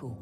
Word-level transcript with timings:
cool. 0.00 0.16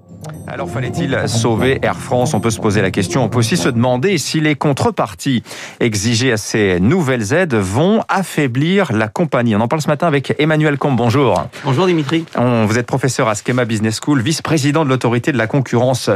Alors 0.51 0.71
fallait-il 0.71 1.29
sauver 1.29 1.79
Air 1.83 1.97
France? 1.97 2.33
On 2.33 2.41
peut 2.41 2.51
se 2.51 2.59
poser 2.59 2.81
la 2.81 2.91
question. 2.91 3.23
On 3.23 3.29
peut 3.29 3.39
aussi 3.39 3.57
se 3.57 3.69
demander 3.69 4.17
si 4.17 4.41
les 4.41 4.55
contreparties 4.55 5.43
exigées 5.79 6.33
à 6.33 6.37
ces 6.37 6.81
nouvelles 6.81 7.33
aides 7.35 7.55
vont 7.55 8.03
affaiblir 8.09 8.93
la 8.93 9.09
compagnie. 9.09 9.55
On 9.57 9.61
en 9.61 9.69
parle 9.69 9.83
ce 9.83 9.89
matin 9.89 10.07
avec 10.07 10.35
Emmanuel 10.39 10.79
Combe. 10.79 10.97
Bonjour. 10.97 11.45
Bonjour 11.65 11.87
Dimitri. 11.87 12.25
vous 12.35 12.79
êtes 12.79 12.87
professeur 12.87 13.29
à 13.29 13.35
Schema 13.35 13.67
Business 13.67 14.01
School, 14.03 14.21
vice-président 14.21 14.85
de 14.85 14.89
l'autorité 14.91 15.33
de 15.33 15.39
la 15.39 15.47
concurrence. 15.47 16.11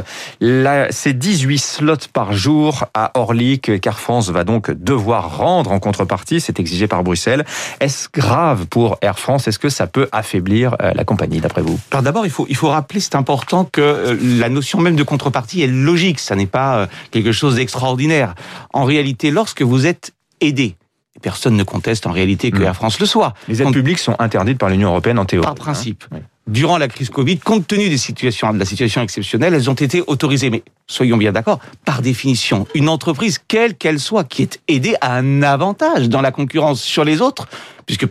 C'est 0.90 1.18
18 1.18 1.58
slots 1.58 1.96
par 2.12 2.32
jour 2.32 2.86
à 2.94 3.12
Orly 3.14 3.60
que 3.60 3.72
Air 3.84 3.98
France 3.98 4.30
va 4.30 4.44
donc 4.44 4.70
devoir 4.70 5.36
rendre 5.36 5.72
en 5.72 5.78
contrepartie. 5.78 6.40
C'est 6.40 6.58
exigé 6.58 6.86
par 6.86 7.02
Bruxelles. 7.02 7.44
Est-ce 7.80 8.08
grave 8.12 8.66
pour 8.66 8.96
Air 9.02 9.18
France? 9.18 9.46
Est-ce 9.46 9.58
que 9.58 9.68
ça 9.68 9.86
peut 9.86 10.08
affaiblir 10.12 10.76
euh, 10.82 10.92
la 10.94 11.04
compagnie 11.04 11.40
d'après 11.40 11.62
vous? 11.62 11.78
Alors 11.90 12.02
d'abord, 12.02 12.24
il 12.24 12.30
faut, 12.30 12.46
il 12.48 12.56
faut 12.56 12.68
rappeler, 12.68 13.00
c'est 13.00 13.14
important 13.14 13.68
que 13.70 13.80
euh, 13.80 14.16
la 14.22 14.48
notion 14.48 14.80
même 14.80 14.96
de 14.96 15.02
contrepartie 15.02 15.62
est 15.62 15.66
logique, 15.66 16.18
ça 16.18 16.36
n'est 16.36 16.46
pas 16.46 16.78
euh, 16.78 16.86
quelque 17.10 17.32
chose 17.32 17.56
d'extraordinaire. 17.56 18.34
En 18.72 18.84
réalité, 18.84 19.30
lorsque 19.30 19.62
vous 19.62 19.86
êtes 19.86 20.12
aidé, 20.40 20.76
personne 21.20 21.56
ne 21.56 21.64
conteste 21.64 22.06
en 22.06 22.12
réalité 22.12 22.50
que 22.50 22.58
mm. 22.58 22.62
Air 22.62 22.76
France 22.76 23.00
le 23.00 23.06
soit. 23.06 23.34
Les 23.48 23.62
aides 23.62 23.72
publiques 23.72 23.98
sont 23.98 24.16
interdites 24.18 24.58
par 24.58 24.70
l'Union 24.70 24.88
européenne 24.90 25.18
en 25.18 25.24
théorie. 25.24 25.46
Par 25.46 25.54
principe. 25.54 26.04
Durant 26.48 26.76
la 26.76 26.88
crise 26.88 27.08
Covid, 27.08 27.38
compte 27.38 27.68
tenu 27.68 27.88
des 27.88 27.98
situations, 27.98 28.52
de 28.52 28.58
la 28.58 28.64
situation 28.64 29.00
exceptionnelle, 29.00 29.54
elles 29.54 29.70
ont 29.70 29.74
été 29.74 30.02
autorisées. 30.06 30.50
Mais 30.50 30.64
soyons 30.88 31.16
bien 31.16 31.30
d'accord, 31.30 31.60
par 31.84 32.02
définition, 32.02 32.66
une 32.74 32.88
entreprise, 32.88 33.38
quelle 33.46 33.76
qu'elle 33.76 34.00
soit, 34.00 34.24
qui 34.24 34.42
est 34.42 34.60
aidée 34.66 34.96
a 35.00 35.14
un 35.14 35.42
avantage 35.42 36.08
dans 36.08 36.20
la 36.20 36.32
concurrence 36.32 36.82
sur 36.82 37.04
les 37.04 37.20
autres, 37.20 37.48
puisque 37.86 38.06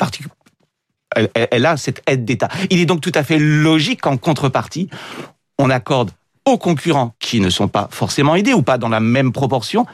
elle, 1.13 1.29
elle 1.34 1.65
a 1.65 1.75
cette 1.75 2.01
aide 2.07 2.23
d'État. 2.23 2.48
Il 2.70 2.79
est 2.79 2.85
donc 2.85 3.01
tout 3.01 3.12
à 3.15 3.23
fait 3.23 3.37
logique 3.37 3.99
qu'en 3.99 4.15
contrepartie, 4.15 4.87
on 5.61 5.70
accorde 5.70 6.11
aux 6.45 6.57
concurrents 6.57 7.13
qui 7.20 7.39
ne 7.39 7.49
sont 7.49 7.67
pas 7.67 7.88
forcément 7.91 8.35
aidés 8.35 8.53
ou 8.53 8.63
pas 8.63 8.77
dans 8.77 8.89
la 8.89 8.99
même 8.99 9.31
proportion 9.31 9.85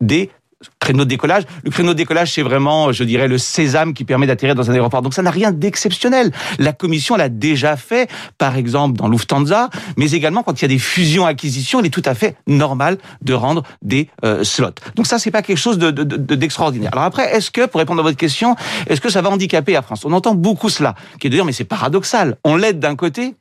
des 0.00 0.30
créneaux 0.78 1.04
de 1.04 1.08
décollage. 1.08 1.44
Le 1.62 1.70
créneau 1.70 1.90
de 1.90 1.98
décollage, 1.98 2.32
c'est 2.32 2.42
vraiment, 2.42 2.92
je 2.92 3.04
dirais, 3.04 3.28
le 3.28 3.38
sésame 3.38 3.94
qui 3.94 4.04
permet 4.04 4.26
d'atterrir 4.26 4.54
dans 4.54 4.70
un 4.70 4.74
aéroport. 4.74 5.02
Donc 5.02 5.14
ça 5.14 5.22
n'a 5.22 5.30
rien 5.30 5.50
d'exceptionnel. 5.52 6.30
La 6.58 6.72
Commission 6.72 7.16
l'a 7.16 7.28
déjà 7.28 7.76
fait, 7.76 8.10
par 8.38 8.56
exemple 8.56 8.96
dans 8.96 9.08
Lufthansa, 9.08 9.70
mais 9.96 10.12
également 10.12 10.42
quand 10.42 10.60
il 10.60 10.62
y 10.62 10.64
a 10.66 10.68
des 10.68 10.78
fusions-acquisitions, 10.78 11.80
il 11.80 11.86
est 11.86 11.90
tout 11.90 12.02
à 12.04 12.14
fait 12.14 12.36
normal 12.46 12.98
de 13.22 13.34
rendre 13.34 13.62
des 13.82 14.08
euh, 14.24 14.44
slots. 14.44 14.68
Donc 14.94 15.06
ça, 15.06 15.18
c'est 15.18 15.30
pas 15.30 15.42
quelque 15.42 15.58
chose 15.58 15.78
d'extraordinaire. 15.78 16.90
De, 16.90 16.96
Alors 16.96 17.06
après, 17.06 17.34
est-ce 17.34 17.50
que, 17.50 17.66
pour 17.66 17.78
répondre 17.78 18.00
à 18.00 18.02
votre 18.02 18.18
question, 18.18 18.56
est-ce 18.86 19.00
que 19.00 19.10
ça 19.10 19.22
va 19.22 19.30
handicaper 19.30 19.72
la 19.72 19.82
France? 19.82 20.04
On 20.04 20.12
entend 20.12 20.34
beaucoup 20.34 20.68
cela, 20.68 20.94
qui 21.18 21.26
est 21.26 21.30
de 21.30 21.36
dire, 21.36 21.44
mais 21.44 21.52
c'est 21.52 21.64
paradoxal. 21.64 22.36
On 22.44 22.56
l'aide 22.56 22.78
d'un 22.78 22.96
côté, 22.96 23.34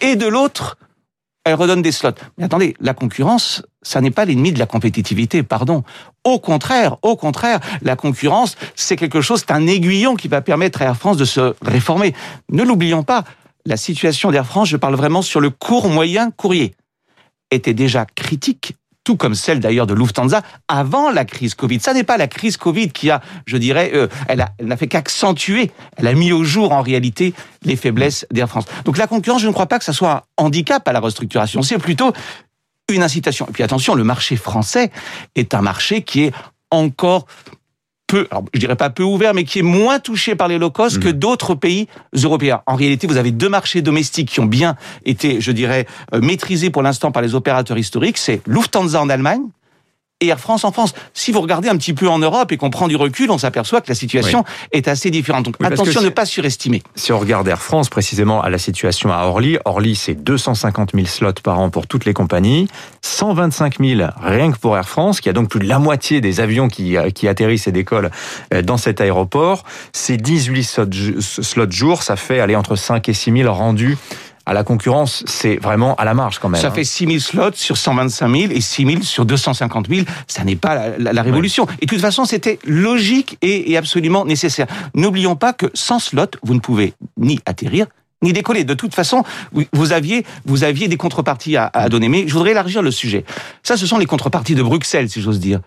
et 0.00 0.16
de 0.16 0.26
l'autre, 0.26 0.78
elle 1.46 1.54
redonne 1.54 1.80
des 1.80 1.92
slots. 1.92 2.10
Mais 2.36 2.44
attendez, 2.44 2.74
la 2.80 2.92
concurrence, 2.92 3.62
ça 3.80 4.00
n'est 4.00 4.10
pas 4.10 4.24
l'ennemi 4.24 4.52
de 4.52 4.58
la 4.58 4.66
compétitivité, 4.66 5.44
pardon. 5.44 5.84
Au 6.24 6.40
contraire, 6.40 6.96
au 7.02 7.14
contraire, 7.14 7.60
la 7.82 7.94
concurrence, 7.94 8.56
c'est 8.74 8.96
quelque 8.96 9.20
chose, 9.20 9.40
c'est 9.46 9.52
un 9.52 9.64
aiguillon 9.68 10.16
qui 10.16 10.26
va 10.26 10.40
permettre 10.40 10.82
à 10.82 10.86
Air 10.86 10.96
France 10.96 11.16
de 11.16 11.24
se 11.24 11.54
réformer. 11.62 12.14
Ne 12.50 12.64
l'oublions 12.64 13.04
pas, 13.04 13.22
la 13.64 13.76
situation 13.76 14.32
d'Air 14.32 14.44
France, 14.44 14.68
je 14.68 14.76
parle 14.76 14.96
vraiment 14.96 15.22
sur 15.22 15.40
le 15.40 15.50
court 15.50 15.88
moyen 15.88 16.32
courrier, 16.32 16.74
était 17.52 17.74
déjà 17.74 18.06
critique 18.06 18.74
tout 19.06 19.16
comme 19.16 19.36
celle 19.36 19.60
d'ailleurs 19.60 19.86
de 19.86 19.94
Lufthansa 19.94 20.42
avant 20.66 21.10
la 21.12 21.24
crise 21.24 21.54
Covid. 21.54 21.78
Ça 21.78 21.94
n'est 21.94 22.02
pas 22.02 22.16
la 22.16 22.26
crise 22.26 22.56
Covid 22.56 22.90
qui 22.90 23.08
a, 23.08 23.22
je 23.46 23.56
dirais, 23.56 23.92
euh, 23.94 24.08
elle 24.26 24.44
n'a 24.60 24.76
fait 24.76 24.88
qu'accentuer, 24.88 25.70
elle 25.96 26.08
a 26.08 26.12
mis 26.12 26.32
au 26.32 26.42
jour 26.42 26.72
en 26.72 26.82
réalité 26.82 27.32
les 27.62 27.76
faiblesses 27.76 28.26
d'Air 28.32 28.48
France. 28.48 28.64
Donc 28.84 28.98
la 28.98 29.06
concurrence, 29.06 29.42
je 29.42 29.46
ne 29.46 29.52
crois 29.52 29.66
pas 29.66 29.78
que 29.78 29.84
ça 29.84 29.92
soit 29.92 30.26
un 30.38 30.44
handicap 30.44 30.86
à 30.88 30.92
la 30.92 30.98
restructuration, 30.98 31.62
c'est 31.62 31.78
plutôt 31.78 32.12
une 32.92 33.04
incitation. 33.04 33.46
Et 33.48 33.52
puis 33.52 33.62
attention, 33.62 33.94
le 33.94 34.02
marché 34.02 34.34
français 34.34 34.90
est 35.36 35.54
un 35.54 35.62
marché 35.62 36.02
qui 36.02 36.24
est 36.24 36.32
encore 36.72 37.26
peu, 38.06 38.26
alors 38.30 38.44
je 38.54 38.60
dirais 38.60 38.76
pas 38.76 38.90
peu 38.90 39.02
ouvert, 39.02 39.34
mais 39.34 39.44
qui 39.44 39.60
est 39.60 39.62
moins 39.62 39.98
touché 39.98 40.34
par 40.34 40.48
les 40.48 40.58
low 40.58 40.70
cost 40.70 40.98
que 40.98 41.08
mhm. 41.08 41.14
d'autres 41.14 41.54
pays 41.54 41.88
européens. 42.14 42.62
En 42.66 42.76
réalité, 42.76 43.06
vous 43.06 43.16
avez 43.16 43.32
deux 43.32 43.48
marchés 43.48 43.82
domestiques 43.82 44.30
qui 44.30 44.40
ont 44.40 44.46
bien 44.46 44.76
été, 45.04 45.40
je 45.40 45.52
dirais, 45.52 45.86
euh, 46.14 46.20
maîtrisés 46.20 46.70
pour 46.70 46.82
l'instant 46.82 47.12
par 47.12 47.22
les 47.22 47.34
opérateurs 47.34 47.78
historiques. 47.78 48.18
C'est 48.18 48.40
Lufthansa 48.46 49.00
en 49.00 49.08
Allemagne, 49.08 49.42
et 50.22 50.28
Air 50.28 50.40
France 50.40 50.64
en 50.64 50.72
France. 50.72 50.94
Si 51.12 51.30
vous 51.30 51.42
regardez 51.42 51.68
un 51.68 51.76
petit 51.76 51.92
peu 51.92 52.08
en 52.08 52.18
Europe 52.18 52.50
et 52.50 52.56
qu'on 52.56 52.70
prend 52.70 52.88
du 52.88 52.96
recul, 52.96 53.30
on 53.30 53.36
s'aperçoit 53.36 53.82
que 53.82 53.88
la 53.88 53.94
situation 53.94 54.44
est 54.72 54.88
assez 54.88 55.10
différente. 55.10 55.44
Donc 55.44 55.56
attention 55.62 56.00
à 56.00 56.04
ne 56.04 56.08
pas 56.08 56.24
surestimer. 56.24 56.82
Si 56.94 57.12
on 57.12 57.18
regarde 57.18 57.46
Air 57.48 57.60
France 57.60 57.90
précisément 57.90 58.40
à 58.40 58.48
la 58.48 58.56
situation 58.56 59.12
à 59.12 59.24
Orly, 59.24 59.58
Orly 59.66 59.94
c'est 59.94 60.14
250 60.14 60.92
000 60.94 61.04
slots 61.06 61.32
par 61.42 61.58
an 61.58 61.68
pour 61.68 61.86
toutes 61.86 62.06
les 62.06 62.14
compagnies, 62.14 62.66
125 63.02 63.78
000 63.78 64.10
rien 64.22 64.52
que 64.52 64.58
pour 64.58 64.74
Air 64.78 64.88
France, 64.88 65.20
qui 65.20 65.28
a 65.28 65.34
donc 65.34 65.50
plus 65.50 65.60
de 65.60 65.68
la 65.68 65.78
moitié 65.78 66.22
des 66.22 66.40
avions 66.40 66.68
qui, 66.68 66.96
euh, 66.96 67.10
qui 67.10 67.28
atterrissent 67.28 67.66
et 67.66 67.72
décollent 67.72 68.10
euh, 68.54 68.62
dans 68.62 68.78
cet 68.78 69.02
aéroport. 69.02 69.64
C'est 69.92 70.16
18 70.16 70.64
slots, 70.64 70.84
slots 71.20 71.70
jour, 71.70 72.02
ça 72.02 72.16
fait 72.16 72.40
aller 72.40 72.56
entre 72.56 72.74
5 72.74 73.06
et 73.10 73.12
6 73.12 73.32
000 73.42 73.52
rendus 73.52 73.98
à 74.46 74.54
la 74.54 74.62
concurrence, 74.62 75.24
c'est 75.26 75.56
vraiment 75.56 75.96
à 75.96 76.04
la 76.04 76.14
marge 76.14 76.38
quand 76.38 76.48
même. 76.48 76.60
Ça 76.60 76.68
hein. 76.68 76.70
fait 76.70 76.84
6 76.84 77.06
000 77.06 77.18
slots 77.18 77.54
sur 77.54 77.76
125 77.76 78.28
000 78.28 78.52
et 78.52 78.60
6 78.60 78.86
000 78.86 79.02
sur 79.02 79.26
250 79.26 79.88
000. 79.88 80.06
Ça 80.28 80.44
n'est 80.44 80.54
pas 80.54 80.96
la, 80.98 81.22
révolution. 81.22 81.66
Et 81.80 81.86
de 81.86 81.90
toute 81.90 82.00
façon, 82.00 82.24
c'était 82.24 82.60
logique 82.64 83.36
et, 83.42 83.76
absolument 83.76 84.24
nécessaire. 84.24 84.68
N'oublions 84.94 85.34
pas 85.34 85.52
que 85.52 85.66
sans 85.74 85.98
slot, 85.98 86.26
vous 86.44 86.54
ne 86.54 86.60
pouvez 86.60 86.94
ni 87.16 87.40
atterrir, 87.44 87.86
ni 88.22 88.32
décoller. 88.32 88.62
De 88.62 88.74
toute 88.74 88.94
façon, 88.94 89.24
vous 89.72 89.92
aviez, 89.92 90.24
vous 90.44 90.62
aviez 90.62 90.86
des 90.86 90.96
contreparties 90.96 91.56
à, 91.56 91.68
à, 91.74 91.88
donner. 91.88 92.08
Mais 92.08 92.28
je 92.28 92.32
voudrais 92.32 92.52
élargir 92.52 92.82
le 92.82 92.92
sujet. 92.92 93.24
Ça, 93.64 93.76
ce 93.76 93.84
sont 93.84 93.98
les 93.98 94.06
contreparties 94.06 94.54
de 94.54 94.62
Bruxelles, 94.62 95.10
si 95.10 95.20
j'ose 95.20 95.40
dire. 95.40 95.60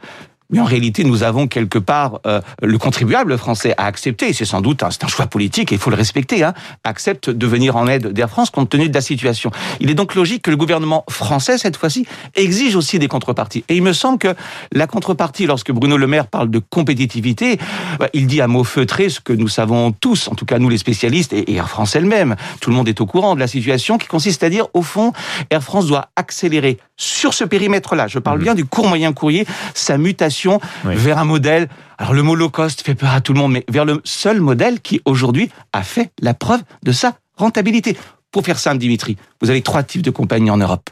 Mais 0.51 0.59
en 0.59 0.65
réalité, 0.65 1.03
nous 1.03 1.21
avons 1.21 1.47
quelque 1.47 1.77
part 1.77 2.21
euh, 2.25 2.41
le 2.63 2.77
contribuable 2.79 3.37
français 3.37 3.75
à 3.77 3.85
accepter, 3.85 4.33
c'est 4.33 4.45
sans 4.45 4.61
doute 4.61 4.81
un, 4.81 4.89
un 4.89 5.07
choix 5.07 5.27
politique 5.27 5.71
et 5.71 5.75
il 5.75 5.81
faut 5.81 5.91
le 5.91 5.95
respecter, 5.95 6.43
hein, 6.43 6.55
accepte 6.83 7.29
de 7.29 7.45
venir 7.45 7.75
en 7.75 7.85
aide 7.87 8.07
d'Air 8.07 8.31
France 8.31 8.49
compte 8.49 8.69
tenu 8.69 8.89
de 8.89 8.93
la 8.95 9.01
situation. 9.01 9.51
Il 9.79 9.91
est 9.91 9.93
donc 9.93 10.15
logique 10.15 10.41
que 10.41 10.49
le 10.49 10.57
gouvernement 10.57 11.05
français, 11.07 11.59
cette 11.59 11.77
fois-ci, 11.77 12.07
exige 12.33 12.75
aussi 12.75 12.97
des 12.97 13.07
contreparties. 13.07 13.63
Et 13.69 13.75
il 13.75 13.83
me 13.83 13.93
semble 13.93 14.17
que 14.17 14.33
la 14.71 14.87
contrepartie, 14.87 15.45
lorsque 15.45 15.71
Bruno 15.71 15.97
Le 15.97 16.07
Maire 16.07 16.25
parle 16.25 16.49
de 16.49 16.57
compétitivité, 16.57 17.59
bah, 17.99 18.09
il 18.13 18.25
dit 18.25 18.41
à 18.41 18.47
mots 18.47 18.63
feutrés 18.63 19.09
ce 19.09 19.19
que 19.19 19.33
nous 19.33 19.49
savons 19.49 19.91
tous, 19.91 20.29
en 20.29 20.33
tout 20.33 20.45
cas 20.45 20.57
nous 20.57 20.69
les 20.69 20.79
spécialistes 20.79 21.31
et 21.31 21.53
Air 21.53 21.69
France 21.69 21.95
elle-même. 21.95 22.35
Tout 22.59 22.71
le 22.71 22.75
monde 22.75 22.89
est 22.89 23.01
au 23.01 23.05
courant 23.05 23.35
de 23.35 23.39
la 23.39 23.47
situation 23.47 23.99
qui 23.99 24.07
consiste 24.07 24.41
à 24.41 24.49
dire, 24.49 24.65
au 24.73 24.81
fond, 24.81 25.13
Air 25.51 25.61
France 25.61 25.85
doit 25.85 26.09
accélérer 26.15 26.79
sur 26.97 27.35
ce 27.35 27.43
périmètre-là. 27.43 28.07
Je 28.07 28.17
parle 28.17 28.39
mmh. 28.39 28.43
bien 28.43 28.55
du 28.55 28.65
court 28.65 28.87
moyen 28.87 29.13
courrier, 29.13 29.45
sa 29.75 29.99
mutation 29.99 30.38
vers 30.83 31.17
un 31.17 31.25
modèle. 31.25 31.67
Alors 31.97 32.13
le 32.13 32.23
mot 32.23 32.35
low 32.35 32.49
cost 32.49 32.81
fait 32.81 32.95
peur 32.95 33.11
à 33.11 33.21
tout 33.21 33.33
le 33.33 33.39
monde, 33.39 33.51
mais 33.51 33.65
vers 33.69 33.85
le 33.85 34.01
seul 34.03 34.39
modèle 34.39 34.79
qui 34.81 35.01
aujourd'hui 35.05 35.49
a 35.73 35.83
fait 35.83 36.11
la 36.21 36.33
preuve 36.33 36.61
de 36.83 36.91
sa 36.91 37.17
rentabilité. 37.35 37.97
Pour 38.31 38.45
faire 38.45 38.59
simple, 38.59 38.77
Dimitri, 38.77 39.17
vous 39.41 39.49
avez 39.49 39.61
trois 39.61 39.83
types 39.83 40.01
de 40.01 40.11
compagnies 40.11 40.51
en 40.51 40.57
Europe. 40.57 40.89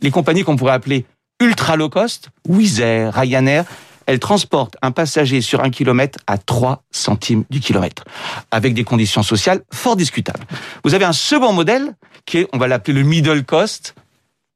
Les 0.00 0.10
compagnies 0.10 0.44
qu'on 0.44 0.56
pourrait 0.56 0.72
appeler 0.72 1.04
ultra 1.40 1.76
low 1.76 1.88
cost, 1.88 2.30
Wizz 2.48 2.80
Air, 2.80 3.14
Ryanair, 3.14 3.64
elles 4.06 4.20
transportent 4.20 4.76
un 4.82 4.92
passager 4.92 5.40
sur 5.40 5.62
un 5.62 5.70
kilomètre 5.70 6.20
à 6.26 6.38
3 6.38 6.84
centimes 6.90 7.44
du 7.50 7.60
kilomètre, 7.60 8.04
avec 8.50 8.72
des 8.72 8.84
conditions 8.84 9.22
sociales 9.22 9.62
fort 9.72 9.96
discutables. 9.96 10.44
Vous 10.84 10.94
avez 10.94 11.04
un 11.04 11.12
second 11.12 11.52
modèle 11.52 11.94
qui 12.24 12.38
est, 12.38 12.48
on 12.52 12.58
va 12.58 12.68
l'appeler 12.68 12.94
le 12.94 13.02
middle 13.02 13.44
cost, 13.44 13.94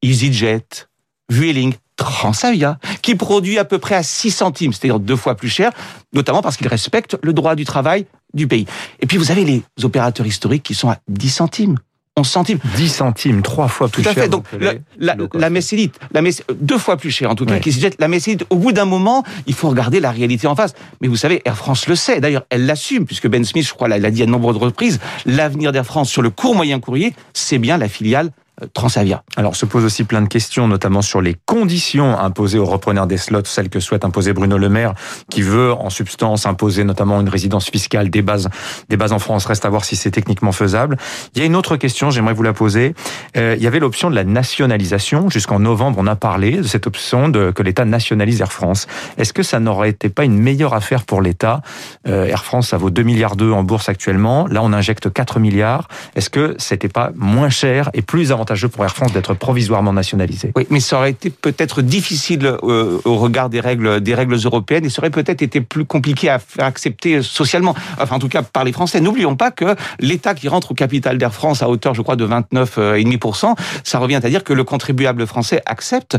EasyJet, 0.02 0.86
Vueling, 1.28 1.74
Transavia, 2.00 2.78
qui 3.02 3.14
produit 3.14 3.58
à 3.58 3.66
peu 3.66 3.78
près 3.78 3.94
à 3.94 4.02
6 4.02 4.30
centimes, 4.30 4.72
c'est-à-dire 4.72 5.00
deux 5.00 5.16
fois 5.16 5.34
plus 5.34 5.50
cher, 5.50 5.70
notamment 6.14 6.40
parce 6.40 6.56
qu'il 6.56 6.66
respecte 6.66 7.18
le 7.22 7.34
droit 7.34 7.54
du 7.54 7.66
travail 7.66 8.06
du 8.32 8.46
pays. 8.46 8.64
Et 9.00 9.06
puis 9.06 9.18
vous 9.18 9.30
avez 9.30 9.44
les 9.44 9.62
opérateurs 9.82 10.26
historiques 10.26 10.62
qui 10.62 10.74
sont 10.74 10.88
à 10.88 10.96
10 11.08 11.28
centimes. 11.28 11.76
11 12.16 12.26
centimes. 12.26 12.58
10 12.76 12.88
centimes, 12.88 13.42
trois 13.42 13.68
fois 13.68 13.88
plus 13.88 14.02
cher. 14.02 14.14
Tout 14.14 14.18
à 14.18 14.22
fait. 14.22 14.28
Donc, 14.28 14.44
la, 14.58 14.74
la, 14.98 15.16
la 15.34 15.50
Messilite, 15.50 15.98
la 16.12 16.22
deux 16.54 16.78
fois 16.78 16.96
plus 16.96 17.10
cher 17.10 17.30
en 17.30 17.34
tout 17.34 17.44
cas, 17.44 17.58
qui 17.58 17.70
se 17.70 17.80
jette. 17.80 18.00
La 18.00 18.08
Messilite, 18.08 18.44
au 18.50 18.56
bout 18.56 18.72
d'un 18.72 18.86
moment, 18.86 19.22
il 19.46 19.54
faut 19.54 19.68
regarder 19.68 20.00
la 20.00 20.10
réalité 20.10 20.46
en 20.46 20.56
face. 20.56 20.74
Mais 21.00 21.08
vous 21.08 21.16
savez, 21.16 21.42
Air 21.44 21.56
France 21.56 21.86
le 21.86 21.94
sait. 21.94 22.20
D'ailleurs, 22.20 22.44
elle 22.50 22.66
l'assume, 22.66 23.04
puisque 23.06 23.28
Ben 23.28 23.44
Smith, 23.44 23.66
je 23.66 23.74
crois, 23.74 23.88
l'a 23.88 24.10
dit 24.10 24.22
à 24.22 24.26
de 24.26 24.30
nombreuses 24.30 24.56
reprises. 24.56 25.00
L'avenir 25.26 25.70
d'Air 25.70 25.84
France 25.84 26.10
sur 26.10 26.22
le 26.22 26.30
court 26.30 26.54
moyen 26.54 26.80
courrier, 26.80 27.14
c'est 27.32 27.58
bien 27.58 27.78
la 27.78 27.88
filiale 27.88 28.30
Transavia. 28.74 29.22
Alors 29.36 29.56
se 29.56 29.66
pose 29.66 29.84
aussi 29.84 30.04
plein 30.04 30.22
de 30.22 30.28
questions, 30.28 30.68
notamment 30.68 31.02
sur 31.02 31.20
les 31.20 31.36
conditions 31.46 32.18
imposées 32.18 32.58
aux 32.58 32.64
repreneurs 32.64 33.06
des 33.06 33.16
slots, 33.16 33.44
celles 33.44 33.68
que 33.68 33.80
souhaite 33.80 34.04
imposer 34.04 34.32
Bruno 34.32 34.58
Le 34.58 34.68
Maire, 34.68 34.94
qui 35.30 35.42
veut 35.42 35.72
en 35.72 35.90
substance 35.90 36.46
imposer 36.46 36.84
notamment 36.84 37.20
une 37.20 37.28
résidence 37.28 37.70
fiscale, 37.70 38.10
des 38.10 38.22
bases, 38.22 38.48
des 38.88 38.96
bases 38.96 39.12
en 39.12 39.18
France. 39.18 39.46
Reste 39.46 39.64
à 39.64 39.70
voir 39.70 39.84
si 39.84 39.96
c'est 39.96 40.10
techniquement 40.10 40.52
faisable. 40.52 40.96
Il 41.34 41.40
y 41.40 41.42
a 41.42 41.46
une 41.46 41.56
autre 41.56 41.76
question, 41.76 42.10
j'aimerais 42.10 42.34
vous 42.34 42.42
la 42.42 42.52
poser. 42.52 42.94
Euh, 43.36 43.54
il 43.56 43.62
y 43.62 43.66
avait 43.66 43.78
l'option 43.78 44.10
de 44.10 44.14
la 44.14 44.24
nationalisation. 44.24 45.30
Jusqu'en 45.30 45.58
novembre, 45.58 45.98
on 46.00 46.06
a 46.06 46.16
parlé 46.16 46.58
de 46.58 46.62
cette 46.62 46.86
option 46.86 47.28
de 47.28 47.50
que 47.50 47.62
l'État 47.62 47.84
nationalise 47.84 48.40
Air 48.40 48.52
France. 48.52 48.86
Est-ce 49.18 49.32
que 49.32 49.42
ça 49.42 49.60
n'aurait 49.60 49.90
été 49.90 50.08
pas 50.08 50.24
une 50.24 50.38
meilleure 50.38 50.74
affaire 50.74 51.04
pour 51.04 51.22
l'État? 51.22 51.62
Euh, 52.06 52.26
Air 52.26 52.44
France, 52.44 52.68
ça 52.68 52.76
vaut 52.76 52.90
2 52.90 53.02
milliards 53.02 53.36
d'euros 53.36 53.58
en 53.58 53.62
bourse 53.62 53.88
actuellement. 53.88 54.46
Là, 54.46 54.62
on 54.62 54.72
injecte 54.72 55.12
4 55.12 55.38
milliards. 55.40 55.88
Est-ce 56.14 56.30
que 56.30 56.54
c'était 56.58 56.88
pas 56.88 57.10
moins 57.16 57.48
cher 57.48 57.90
et 57.94 58.02
plus 58.02 58.32
avantageux 58.32 58.49
avantageux 58.50 58.68
pour 58.68 58.84
Air 58.84 58.94
France 58.94 59.12
d'être 59.12 59.34
provisoirement 59.34 59.92
nationalisé. 59.92 60.52
Oui, 60.56 60.66
mais 60.70 60.80
ça 60.80 60.98
aurait 60.98 61.10
été 61.10 61.30
peut-être 61.30 61.82
difficile 61.82 62.44
euh, 62.44 63.00
au 63.04 63.16
regard 63.16 63.48
des 63.48 63.60
règles, 63.60 64.00
européennes 64.44 64.84
et 64.84 64.90
ça 64.90 65.00
aurait 65.00 65.10
peut-être 65.10 65.42
été 65.42 65.60
plus 65.60 65.84
compliqué 65.84 66.28
à 66.28 66.38
faire 66.38 66.64
accepter 66.64 67.22
socialement. 67.22 67.74
Enfin, 67.98 68.16
en 68.16 68.18
tout 68.18 68.28
cas, 68.28 68.42
par 68.42 68.64
les 68.64 68.72
Français. 68.72 69.00
N'oublions 69.00 69.36
pas 69.36 69.50
que 69.50 69.76
l'État 69.98 70.34
qui 70.34 70.48
rentre 70.48 70.72
au 70.72 70.74
capital 70.74 71.18
d'Air 71.18 71.32
France 71.32 71.62
à 71.62 71.68
hauteur, 71.68 71.94
je 71.94 72.02
crois, 72.02 72.16
de 72.16 72.26
29,5%, 72.26 73.54
ça 73.84 73.98
revient 73.98 74.16
à 74.16 74.28
dire 74.28 74.44
que 74.44 74.52
le 74.52 74.64
contribuable 74.64 75.26
français 75.26 75.62
accepte 75.66 76.18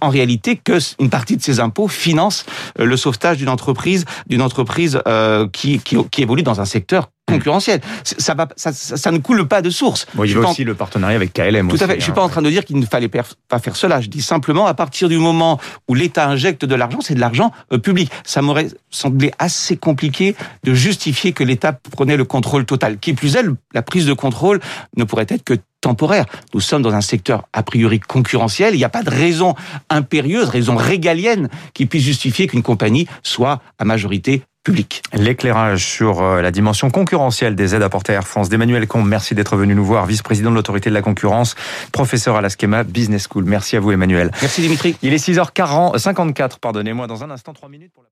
en 0.00 0.08
réalité 0.08 0.56
que 0.56 0.78
une 0.98 1.10
partie 1.10 1.36
de 1.36 1.42
ces 1.42 1.60
impôts 1.60 1.88
finance 1.88 2.44
le 2.76 2.96
sauvetage 2.96 3.36
d'une 3.38 3.48
entreprise, 3.48 4.04
d'une 4.26 4.42
entreprise 4.42 5.00
euh, 5.06 5.46
qui 5.52 5.80
évolue 6.18 6.42
dans 6.42 6.60
un 6.60 6.64
secteur 6.64 7.08
concurrentiel. 7.30 7.80
Ça, 8.04 8.34
va, 8.34 8.48
ça, 8.56 8.72
ça, 8.72 9.10
ne 9.10 9.18
coule 9.18 9.46
pas 9.46 9.62
de 9.62 9.70
source. 9.70 10.06
Bon, 10.14 10.24
il 10.24 10.32
y 10.32 10.34
a 10.34 10.40
aussi 10.40 10.64
le 10.64 10.74
partenariat 10.74 11.16
avec 11.16 11.32
KLM. 11.32 11.68
Tout 11.68 11.74
aussi, 11.74 11.84
à 11.84 11.88
fait. 11.88 11.96
Je 11.96 12.02
suis 12.02 12.12
hein. 12.12 12.14
pas 12.14 12.22
en 12.22 12.28
train 12.28 12.42
de 12.42 12.50
dire 12.50 12.64
qu'il 12.64 12.78
ne 12.78 12.86
fallait 12.86 13.08
pas 13.08 13.58
faire 13.58 13.76
cela. 13.76 14.00
Je 14.00 14.08
dis 14.08 14.22
simplement, 14.22 14.66
à 14.66 14.74
partir 14.74 15.08
du 15.08 15.18
moment 15.18 15.60
où 15.88 15.94
l'État 15.94 16.28
injecte 16.28 16.64
de 16.64 16.74
l'argent, 16.74 17.00
c'est 17.00 17.14
de 17.14 17.20
l'argent 17.20 17.52
euh, 17.72 17.78
public. 17.78 18.10
Ça 18.24 18.42
m'aurait 18.42 18.68
semblé 18.90 19.32
assez 19.38 19.76
compliqué 19.76 20.36
de 20.64 20.74
justifier 20.74 21.32
que 21.32 21.44
l'État 21.44 21.72
prenait 21.72 22.16
le 22.16 22.24
contrôle 22.24 22.64
total. 22.64 22.98
Qui 22.98 23.12
plus 23.12 23.36
est, 23.36 23.44
la 23.74 23.82
prise 23.82 24.06
de 24.06 24.12
contrôle 24.12 24.60
ne 24.96 25.04
pourrait 25.04 25.26
être 25.28 25.44
que 25.44 25.54
temporaire. 25.80 26.26
Nous 26.54 26.60
sommes 26.60 26.82
dans 26.82 26.94
un 26.94 27.00
secteur 27.00 27.44
a 27.52 27.62
priori 27.62 28.00
concurrentiel. 28.00 28.74
Il 28.74 28.78
n'y 28.78 28.84
a 28.84 28.90
pas 28.90 29.02
de 29.02 29.10
raison 29.10 29.54
impérieuse, 29.88 30.48
raison 30.48 30.76
régalienne 30.76 31.48
qui 31.74 31.86
puisse 31.86 32.04
justifier 32.04 32.46
qu'une 32.46 32.62
compagnie 32.62 33.06
soit 33.22 33.60
à 33.78 33.84
majorité 33.84 34.42
publique. 34.62 35.02
L'éclairage 35.12 35.84
sur 35.84 36.22
euh, 36.22 36.42
la 36.42 36.50
dimension 36.50 36.90
concurrentielle 36.90 37.54
des 37.54 37.74
aides 37.74 37.82
apportées 37.82 38.12
à 38.12 38.16
Air 38.16 38.28
France 38.28 38.48
d'Emmanuel 38.48 38.86
Combe. 38.86 39.08
Merci 39.08 39.34
d'être 39.34 39.56
venu 39.56 39.74
nous 39.74 39.84
voir, 39.84 40.06
vice-président 40.06 40.50
de 40.50 40.54
l'autorité 40.54 40.90
de 40.90 40.94
la 40.94 41.02
concurrence, 41.02 41.54
professeur 41.92 42.36
à 42.36 42.40
la 42.40 42.48
Schema 42.48 42.84
Business 42.84 43.26
School. 43.30 43.44
Merci 43.44 43.76
à 43.76 43.80
vous, 43.80 43.92
Emmanuel. 43.92 44.30
Merci 44.40 44.62
Dimitri. 44.62 44.96
Il 45.02 45.14
est 45.14 45.28
6h40, 45.28 45.98
54, 45.98 46.58
pardonnez-moi, 46.58 47.06
dans 47.06 47.24
un 47.24 47.30
instant, 47.30 47.52
3 47.52 47.68
minutes 47.68 47.92
pour 47.92 48.02
la... 48.02 48.08